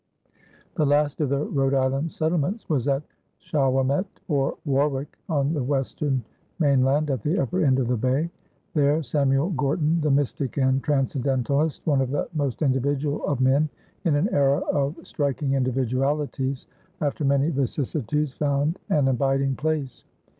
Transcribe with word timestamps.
The 0.77 0.85
last 0.87 1.21
of 1.21 1.29
the 1.29 1.43
Rhode 1.45 1.75
Island 1.75 2.11
settlements 2.11 2.67
was 2.67 2.87
at 2.87 3.03
Shawomet, 3.37 4.07
or 4.27 4.57
Warwick, 4.65 5.15
on 5.29 5.53
the 5.53 5.61
western 5.63 6.23
mainland 6.57 7.11
at 7.11 7.21
the 7.21 7.37
upper 7.37 7.63
end 7.63 7.77
of 7.77 7.87
the 7.87 7.97
Bay. 7.97 8.31
There 8.73 9.03
Samuel 9.03 9.51
Gorton, 9.51 10.01
the 10.01 10.09
mystic 10.09 10.57
and 10.57 10.81
transcendentalist, 10.81 11.85
one 11.85 12.01
of 12.01 12.09
the 12.09 12.27
most 12.33 12.63
individual 12.63 13.23
of 13.27 13.41
men 13.41 13.69
in 14.03 14.15
an 14.15 14.27
era 14.33 14.61
of 14.61 14.95
striking 15.05 15.53
individualities, 15.53 16.65
after 16.99 17.23
many 17.23 17.51
vicissitudes 17.51 18.33
found 18.33 18.79
an 18.89 19.07
abiding 19.07 19.53
place. 19.53 20.03